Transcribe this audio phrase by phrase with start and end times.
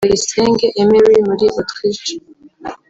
[0.05, 2.13] Bayisenge Emery muri Autriche